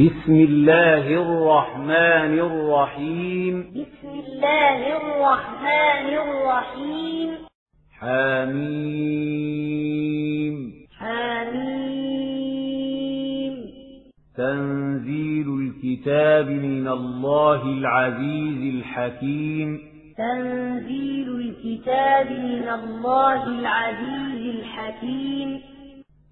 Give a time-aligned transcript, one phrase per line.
[0.00, 3.60] بسم الله الرحمن الرحيم.
[3.60, 7.28] بسم الله الرحمن الرحيم.
[8.00, 10.72] حميم.
[10.98, 13.64] حميم.
[14.36, 19.80] تنزيل الكتاب من الله العزيز الحكيم.
[20.18, 25.71] تنزيل الكتاب من الله العزيز الحكيم.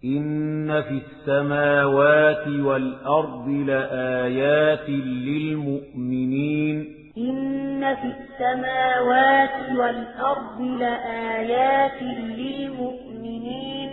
[0.05, 4.89] إن في السماوات والأرض لآيات
[5.29, 6.77] للمؤمنين
[7.19, 12.03] إن في السماوات والأرض لآيات
[12.39, 13.91] للمؤمنين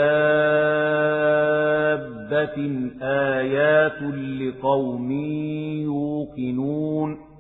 [3.02, 4.02] آيات
[4.42, 5.12] لقوم
[5.82, 7.29] يوقنون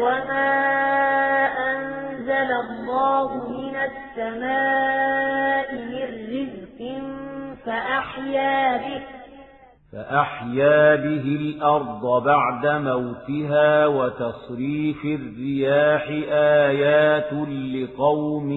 [0.00, 0.50] وما
[1.70, 7.02] أنزل الله من السماء من رزق
[7.66, 9.02] فأحيا به.
[9.92, 16.08] فأحيا به الأرض بعد موتها وتصريف الرياح
[16.68, 17.32] آيات
[17.74, 18.52] لقوم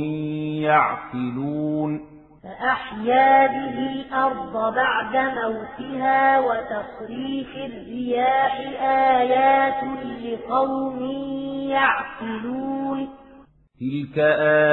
[0.64, 2.13] يعقلون.
[2.44, 8.60] فأحيا به الأرض بعد موتها وتصريف الرياح
[9.18, 9.84] آيات
[10.24, 11.12] لقوم
[11.70, 13.10] يعقلون.
[13.80, 14.20] تلك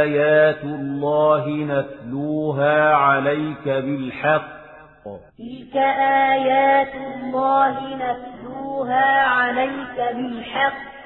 [0.05, 4.61] آيات الله نتلوها عليك بالحق.
[5.39, 5.77] تلك
[6.33, 11.00] آيات الله نتلوها عليك بالحق.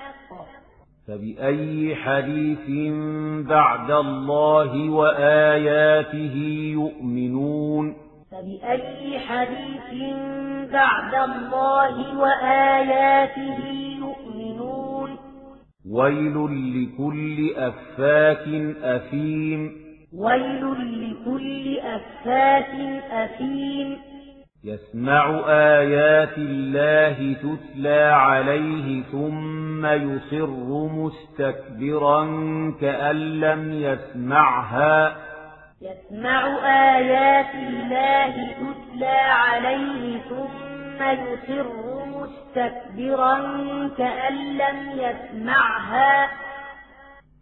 [1.08, 2.92] فبأي حديث
[3.48, 6.36] بعد الله وآياته
[6.72, 7.94] يؤمنون؟
[8.32, 10.14] فبأي حديث
[10.72, 13.58] بعد الله وآياته
[13.98, 15.16] يؤمنون؟
[15.90, 16.36] ويل
[16.74, 18.48] لكل أفاك
[18.82, 19.72] أثيم.
[20.18, 20.64] ويل
[21.10, 22.70] لكل أفاك
[23.12, 24.13] أثيم.
[24.66, 32.24] يسمع آيات الله تتلى عليه ثم يصر مستكبرا
[32.80, 35.16] كأن لم يسمعها.
[35.82, 36.46] يسمع
[36.96, 41.66] آيات الله تتلى عليه ثم يصر
[42.06, 43.38] مستكبرا
[43.98, 46.28] كأن لم يسمعها.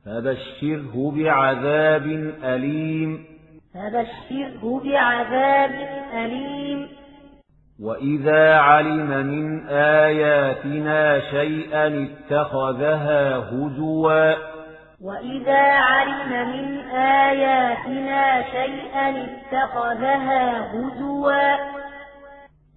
[0.06, 3.24] فبشره بعذاب أليم.
[3.74, 7.01] فبشره بعذاب أليم.
[7.82, 14.34] وإذا علم من آياتنا شيئا اتخذها هزوا
[15.02, 21.56] وإذا علم من آياتنا شيئا اتخذها هزوا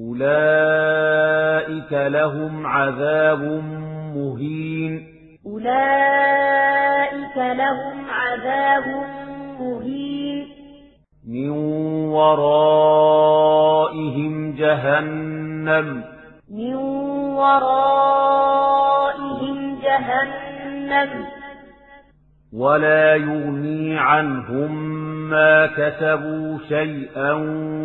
[0.02, 3.42] أولئك لهم عذاب
[4.16, 5.08] مهين
[5.46, 8.86] أولئك لهم عذاب
[9.60, 10.48] مهين
[11.28, 11.50] من
[12.10, 12.95] ورائهم
[14.76, 16.04] جهنم.
[16.52, 16.76] من
[17.36, 18.20] ورائهم
[19.82, 21.26] جهنم.
[22.54, 24.72] ولا يغني عنهم
[25.30, 27.34] ما كسبوا شيئا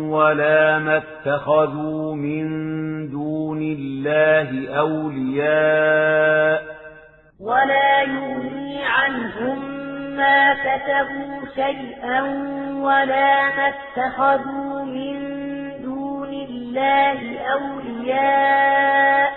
[0.09, 2.45] ولا ما اتخذوا من
[3.09, 6.63] دون الله أولياء.
[7.39, 9.81] ولا يغني عنهم
[10.17, 12.21] ما كسبوا شيئا
[12.81, 14.70] ولا ما اتخذوا
[16.71, 19.31] الله أولياء.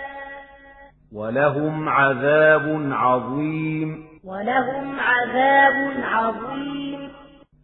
[1.13, 4.05] ولهم عذاب عظيم.
[4.23, 7.09] ولهم عذاب عظيم.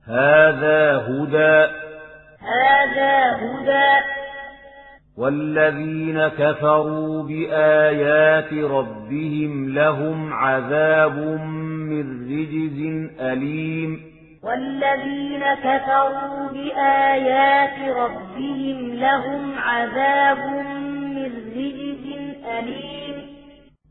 [0.08, 1.72] هذا هدى.
[2.42, 4.06] هذا هدى.
[5.18, 11.18] والذين كفروا بآيات ربهم لهم عذاب
[11.90, 14.11] من رجز أليم.
[14.44, 20.38] والذين كفروا بآيات ربهم لهم عذاب
[21.16, 23.32] من رجز أليم.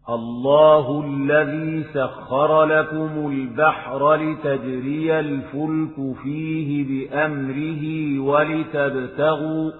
[0.08, 7.84] الله الذي سخر لكم البحر لتجري الفلك فيه بأمره
[8.20, 9.70] ولتبتغوا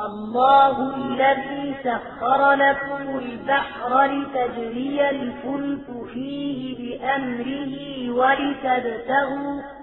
[0.00, 7.74] الله الذي سخر لكم البحر لتجري الفلك فيه بأمره
[8.10, 9.79] ولتبتغوا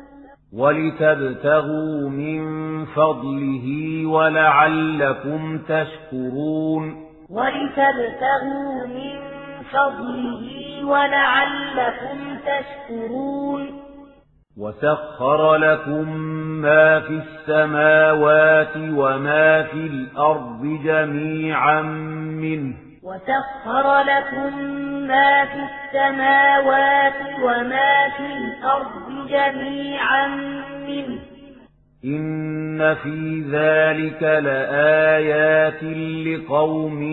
[0.53, 2.41] ولتبتغوا من
[2.85, 3.67] فضله
[4.05, 6.95] ولعلكم تشكرون.
[7.29, 9.19] ولتبتغوا من
[9.71, 13.88] فضله ولعلكم تشكرون.
[14.57, 16.17] وسخر لكم
[16.61, 21.81] ما في السماوات وما في الأرض جميعا
[22.41, 22.87] منه.
[23.07, 24.57] وسخر لكم
[25.07, 27.13] ما في السماوات
[27.44, 30.27] وما في الأرض جميعا
[30.88, 31.19] منه
[32.06, 35.83] إن في ذلك لآيات
[36.27, 37.04] لقوم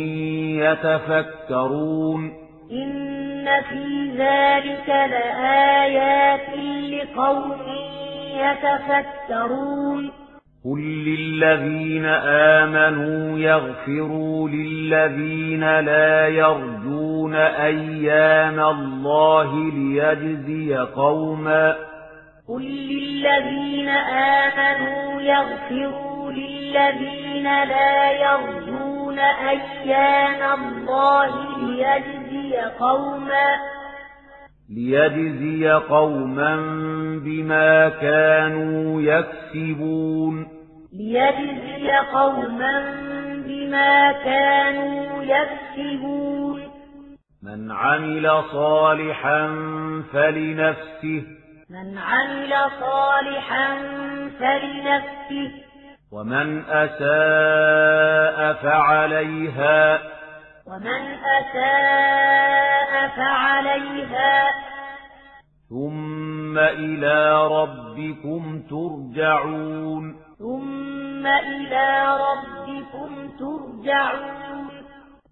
[0.60, 2.32] يتفكرون
[2.72, 6.48] إن في ذلك لآيات
[6.90, 7.62] لقوم
[8.34, 10.23] يتفكرون
[10.64, 12.06] قل للذين
[12.56, 21.76] آمنوا يغفروا للذين لا يرجون أيام الله ليجزي قوما
[22.48, 31.30] قل للذين آمنوا يغفروا للذين لا يرجون أيام الله
[31.60, 33.56] ليجزي قوما
[34.70, 36.56] ليجزي قوما
[37.24, 40.53] بما كانوا يكسبون
[40.94, 42.94] ليجزي قوما
[43.46, 46.60] بما كانوا يكسبون.
[47.42, 49.46] من عمل صالحا
[50.12, 51.22] فلنفسه.
[51.70, 53.76] من عمل صالحا
[54.40, 55.52] فلنفسه.
[56.12, 59.98] ومن أساء فعليها.
[60.66, 64.50] ومن أساء فعليها.
[65.70, 70.16] ثم إلى ربكم ترجعون.
[70.38, 74.68] ثم إلى ربكم ترجعون.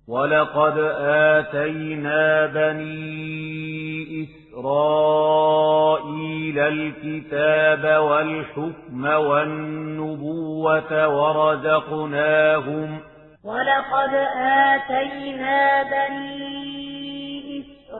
[0.08, 4.12] ولقد آتينا بني
[4.52, 12.98] إسرائيل الكتاب والحكم والنبوة ورزقناهم.
[13.44, 16.81] ولقد آتينا بني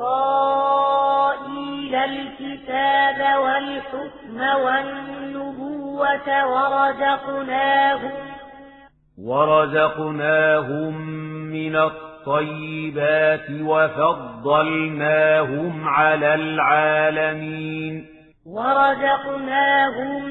[0.03, 8.11] إسرائيل الكتاب والحكم والنبوة ورزقناهم
[9.19, 10.95] ورزقناهم
[11.53, 15.09] من الطيبات وفضلناهم
[15.89, 18.07] على العالمين.
[18.47, 20.25] ورزقناهم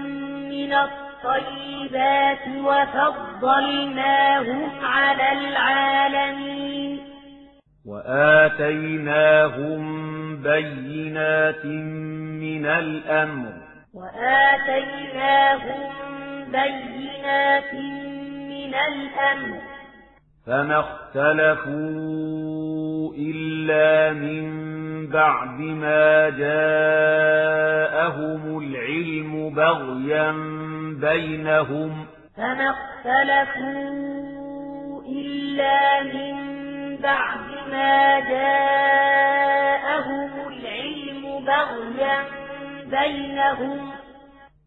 [0.50, 3.92] من الطيبات وفضلناهم
[4.84, 6.91] على العالمين.
[7.86, 9.82] وآتيناهم
[10.38, 13.54] بينات من الأمر.
[13.94, 15.92] وآتيناهم
[16.46, 17.74] بينات
[18.50, 19.60] من الأمر.
[20.48, 21.72] فما اختلفوا
[23.18, 24.62] إلا من
[25.08, 27.62] بعد ما جاءهم
[28.64, 30.32] العلم بغيا
[31.02, 32.06] بينهم.
[32.38, 33.92] فما اختلفوا
[35.10, 36.36] إلا من
[37.04, 39.72] بعد ما جاءهم
[40.48, 42.26] العلم بغيا
[42.86, 43.92] بينهم.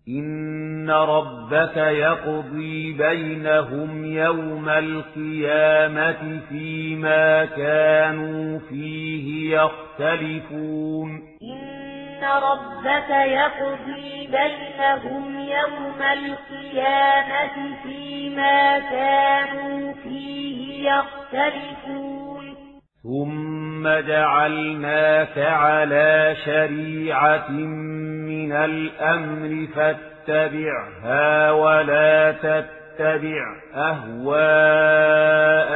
[0.09, 11.11] إن ربك يقضي بينهم يوم القيامة فيما كانوا فيه يختلفون.
[11.43, 22.24] إن ربك يقضي بينهم يوم القيامة فيما كانوا فيه يختلفون.
[23.05, 33.45] ثم جعلناك على شريعة من الأمر فاتبعها ولا تتبع
[33.75, 34.25] أهواء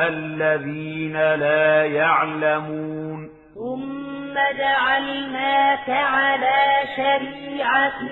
[0.09, 6.63] الذين لا يعلمون ثم جعلناك على
[6.97, 8.03] شريعة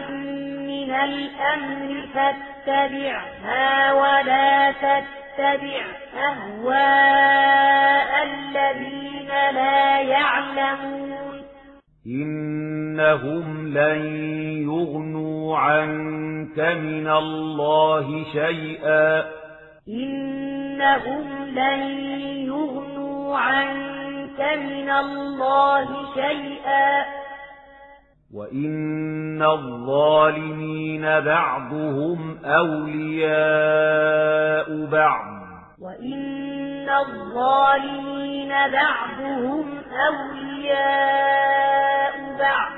[0.67, 5.26] من الأمر فاتبعها ولا تتبع
[6.15, 7.13] أهواء
[8.25, 11.43] الذين لا يعلمون.
[12.07, 14.01] إنهم لن
[14.63, 19.25] يغنوا عنك من الله شيئا.
[19.89, 21.81] إنهم لن
[22.47, 27.05] يغنوا عنك من الله شيئا.
[28.35, 33.27] وإن الظالمين بعضهم أولياء
[34.87, 35.27] بعض.
[35.81, 39.65] وإن الظالمين بعضهم
[40.09, 40.77] أولياء
[42.39, 42.73] بعض.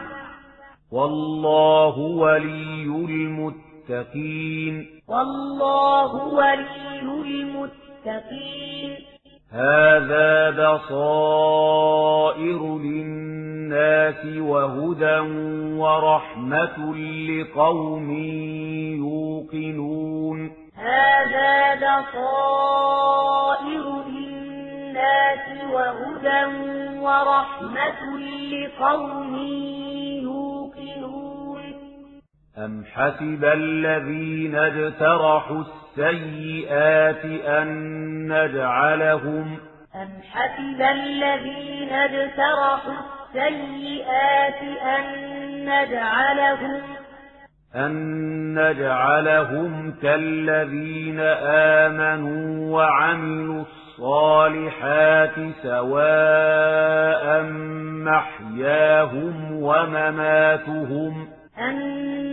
[0.93, 4.87] والله ولي المتقين.
[5.09, 8.97] والله ولي المتقين.
[9.53, 11.99] هذا بصائر
[12.79, 13.48] للناس.
[14.41, 15.19] وهدى
[15.79, 16.95] ورحمة
[17.29, 18.11] لقوم
[18.99, 23.05] يوقنون هذا بصائر
[24.09, 26.45] للناس وهدى
[27.01, 28.19] ورحمة
[28.53, 29.37] لقوم
[30.23, 31.63] يوقنون
[32.59, 37.69] أم حسب الذين اجترحوا السيئات أن
[38.33, 39.59] نجعلهم
[39.95, 45.05] أم حسب الذين اجترحوا السيئات أن
[45.65, 46.83] نجعلهم
[47.77, 47.95] أن
[48.55, 51.21] نجعلهم كالذين
[51.81, 57.43] آمنوا وعملوا الصالحات سواء
[58.09, 61.29] محياهم ومماتهم.
[61.59, 61.77] أن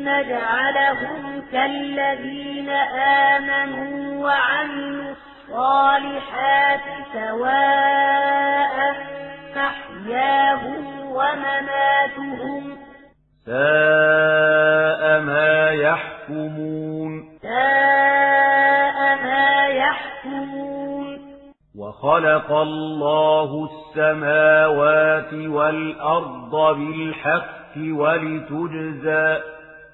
[0.03, 5.13] نجعلهم كالذين آمنوا وعملوا
[5.49, 6.79] الصالحات
[7.13, 8.24] سواء
[13.45, 17.23] ساء ما يحكمون.
[17.41, 21.19] ساء ما يحكمون.
[21.77, 29.41] وخلق الله السماوات والأرض بالحق ولتجزى.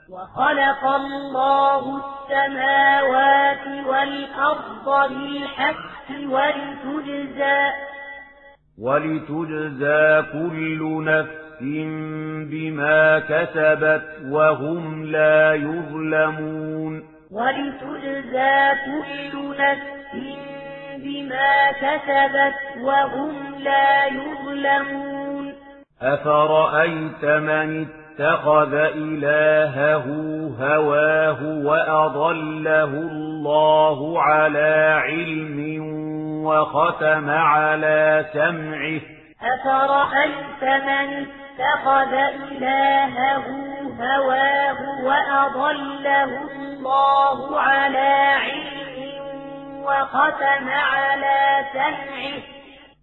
[0.10, 7.72] وخلق الله السماوات والأرض بالحق ولتجزى.
[8.82, 11.41] ولتجزى كل نفس
[12.50, 19.92] بما كسبت وهم لا يظلمون ولتجزى كل نفس
[20.98, 25.54] بما كسبت وهم لا يظلمون
[26.02, 27.88] أفرأيت من
[28.20, 30.06] اتخذ إلهه
[30.60, 35.82] هواه وأضله الله على علم
[36.46, 39.02] وختم على سمعه
[39.42, 41.26] أفرأيت من
[41.60, 43.44] اتخذ إلهه
[44.00, 49.22] هواه وأضله الله على علم
[49.84, 52.42] وختم على سمعه.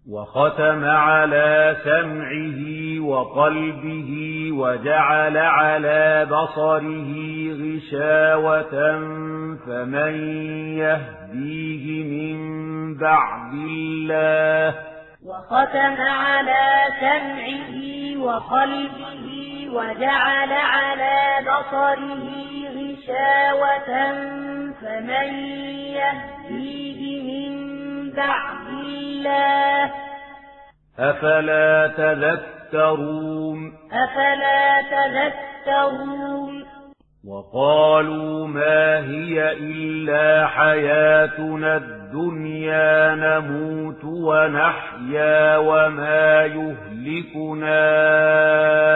[0.09, 2.59] وختم على سمعه
[3.07, 4.11] وقلبه
[4.53, 7.13] وجعل على بصره
[7.61, 8.99] غشاوة
[9.65, 10.13] فمن
[10.77, 12.39] يهديه من
[12.97, 14.88] بعد الله
[15.25, 17.73] وختم على سمعه
[18.25, 22.29] وقلبه وجعل على بصره
[22.75, 24.11] غشاوة
[24.81, 25.33] فمن
[25.99, 29.91] يهديه من بعد الله
[30.99, 36.78] أفلا تذكرون؟ أفلا تذكرون؟
[37.29, 47.81] وقالوا ما هي إلا حياتنا الدنيا نموت ونحيا وما يهلكنا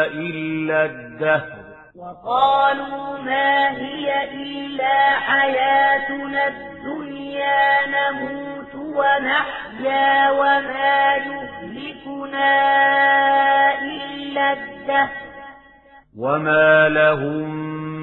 [0.05, 1.63] إلا الدهر.
[1.95, 12.51] وقالوا ما هي إلا حياتنا الدنيا نموت ونحيا وما يهلكنا
[13.81, 15.23] إلا الدهر.
[16.17, 17.72] وما لهم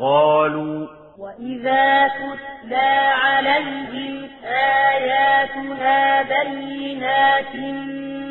[0.00, 0.86] قالوا
[1.18, 7.56] وإذا تتلى عليهم آياتنا بينات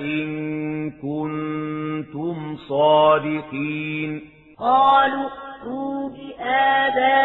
[0.00, 7.19] إن كنتم صادقين قالوا ائتوا بآبائنا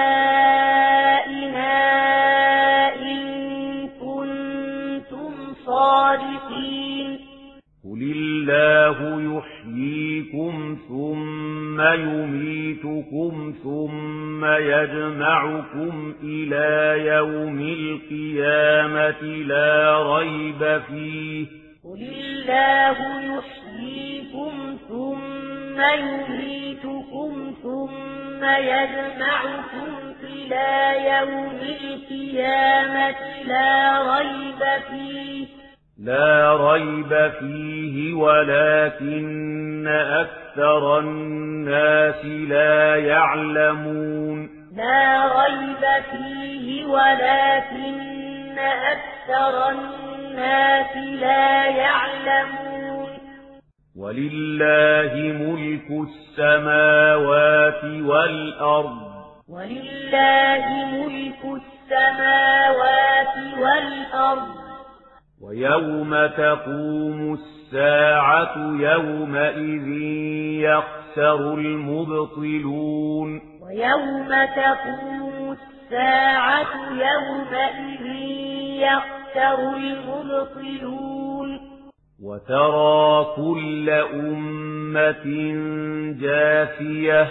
[14.81, 21.45] يجمعكم إلى يوم القيامة لا ريب فيه.
[21.83, 29.89] قل الله يحييكم ثم يميتكم ثم يجمعكم
[30.23, 33.15] إلى يوم القيامة
[33.47, 35.45] لا ريب فيه.
[36.03, 44.64] لا ريب فيه ولكن أكثر الناس لا يعلمون.
[44.75, 53.09] لا ريب فيه ولكن أكثر الناس لا يعلمون.
[53.97, 58.97] ولله ملك السماوات والأرض.
[59.49, 64.55] ولله ملك السماوات والأرض.
[65.41, 69.87] ويوم تقوم الساعة يومئذ
[70.63, 73.54] يخسر المبطلون.
[73.65, 78.05] ويوم تقوم الساعة يومئذ
[78.85, 81.49] يخسر المبطلون.
[82.23, 85.25] وترى كل أمة
[86.21, 87.27] جاثية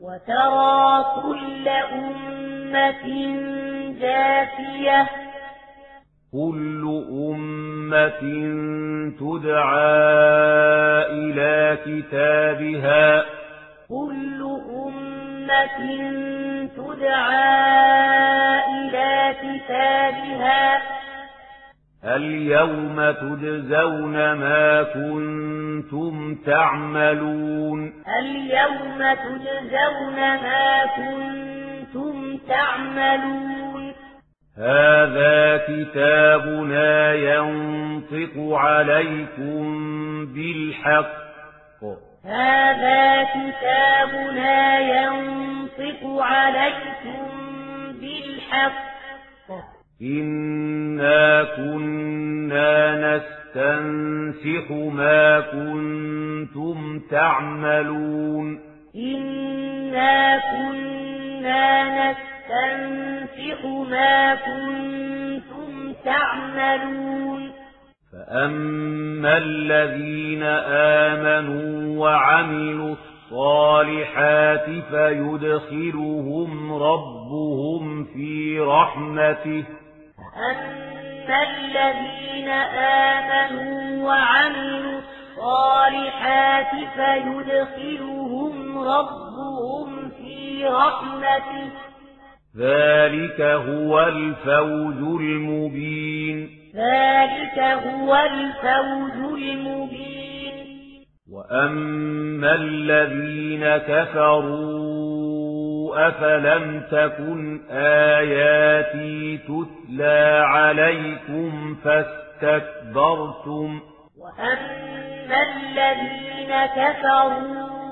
[0.00, 3.04] وترى كل أمة
[4.00, 5.08] جاثية
[6.32, 8.22] كل أمة
[9.20, 9.94] تدعى
[11.10, 13.24] إلى كتابها.
[13.88, 14.83] كل أمة
[16.76, 17.44] تدعى
[18.74, 20.82] إلى كتابها.
[22.04, 27.92] اليوم تجزون ما كنتم تعملون.
[28.20, 33.92] اليوم تجزون ما كنتم تعملون.
[34.58, 39.64] هذا كتابنا ينطق عليكم
[40.26, 41.24] بالحق.
[42.26, 47.26] هذا كتابنا ينطق عليكم
[48.00, 48.94] بالحق.
[50.02, 52.72] إنا كنا
[53.16, 58.60] نستنسخ ما كنتم تعملون.
[58.96, 61.66] إنا كنا
[62.10, 67.63] نستنسخ ما كنتم تعملون.
[68.34, 70.42] فأما الذين
[71.02, 79.64] آمنوا وعملوا الصالحات فيدخلهم ربهم في رحمته.
[80.50, 82.48] أما الذين
[83.08, 91.70] آمنوا وعملوا الصالحات فيدخلهم ربهم في رحمته.
[92.56, 100.24] ذلك هو الفوز المبين ذلك هو الفوز المبين.
[101.32, 105.14] وأما الذين كفروا
[106.08, 113.80] أفلم تكن آياتي تتلى عليكم فاستكبرتم
[114.18, 117.84] وأما الذين كفروا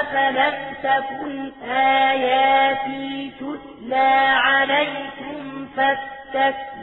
[0.00, 4.10] أفلم تكن آياتي تتلى
[4.44, 6.77] عليكم فاستكبرتم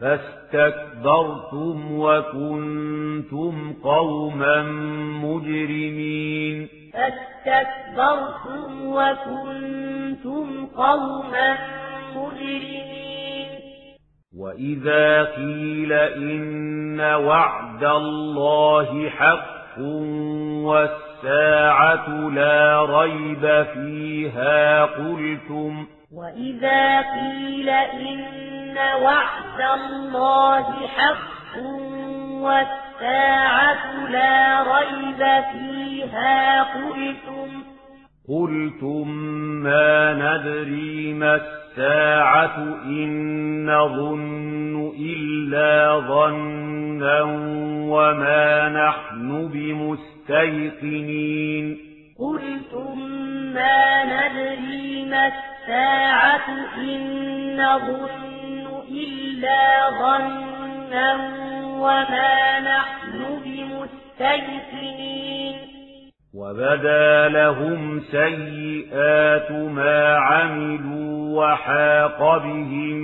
[0.00, 4.62] فاستكبرتم وكنتم قوما
[5.22, 6.68] مجرمين.
[6.92, 11.58] فاستكبرتم وكنتم قوما
[12.16, 13.48] مجرمين.
[14.38, 19.78] وإذا قيل إن وعد الله حق
[20.64, 31.58] والساعة لا ريب فيها قلتم وإذا قيل إن وعد الله حق
[32.42, 37.62] والساعة لا ريب فيها قلتم
[38.28, 39.08] قلتم
[39.62, 47.22] ما ندري ما الساعة إن نظن إلا ظنا
[47.90, 49.48] وما نحن
[50.28, 51.78] بمستيقنين
[52.18, 52.98] قلتم
[53.54, 57.00] ما ندري ما الساعة إن
[57.56, 61.10] نظن إلا ظنا
[61.78, 64.68] وما نحن بمستيقنين.
[66.34, 72.98] وبدا لهم سيئات ما عملوا وحاق بهم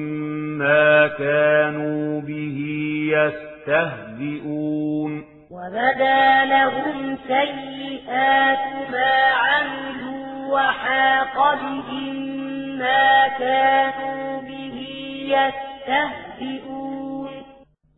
[0.58, 2.58] ما كانوا به
[3.68, 5.24] يستهزئون.
[5.50, 10.24] وبدا لهم سيئات ما عملوا
[10.54, 12.33] وحاق بهم
[12.78, 14.86] ما كانوا به
[15.28, 16.84] يستهزئون.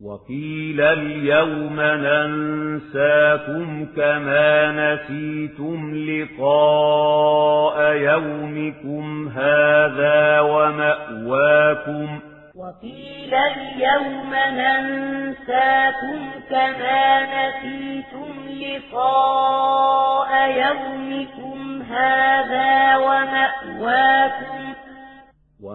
[0.05, 12.19] وقيل اليوم ننساكم كما نسيتم لقاء يومكم هذا ومأواكم.
[12.55, 24.56] وقيل اليوم ننساكم كما نسيتم لقاء يومكم هذا ومأواكم.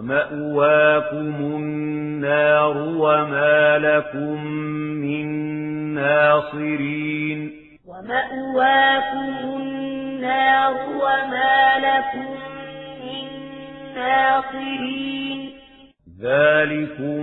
[0.02, 4.44] ومأواكم النار وما لكم
[5.02, 5.26] من
[5.94, 7.52] ناصرين
[7.86, 12.34] ومأواكم النار وما لكم
[13.02, 13.26] من
[13.94, 15.50] ناصرين
[16.22, 17.22] ذلكم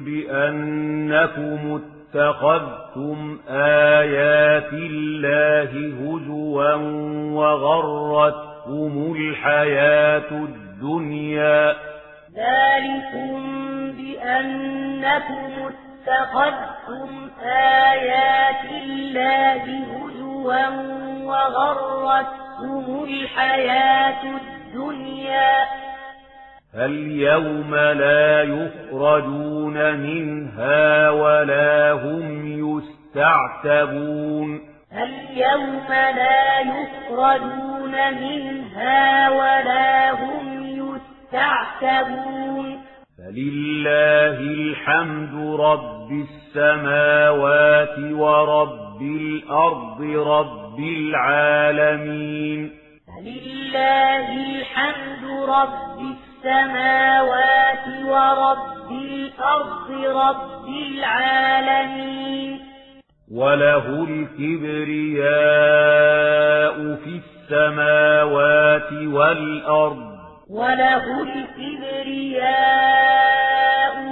[0.00, 6.74] بأنكم اتخذتم آيات الله هزوا
[7.34, 11.93] وغرتكم الحياة الدنيا
[12.36, 13.42] ذلكم
[13.92, 15.70] بأنكم
[16.08, 20.68] اتخذتم آيات الله هزوا
[21.24, 25.64] وغرتكم الحياة الدنيا
[26.74, 32.46] فاليوم لا يخرجون منها ولا هم
[33.14, 34.60] يستعتبون
[34.92, 40.63] اليوم لا يخرجون منها ولا هم
[41.34, 42.78] يستعتبون
[43.18, 52.70] فلله الحمد رب السماوات ورب الأرض رب العالمين.
[53.06, 62.60] فلله الحمد رب السماوات ورب الأرض رب العالمين.
[63.32, 65.34] وله الكبرياء
[66.94, 70.13] في السماوات والأرض.
[70.50, 72.44] وله الكبرياء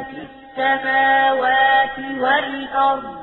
[0.03, 3.23] في السماوات والأرض.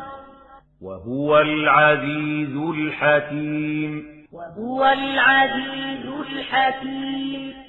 [0.82, 4.26] وهو العزيز الحكيم.
[4.34, 7.69] وهو العزيز الحكيم.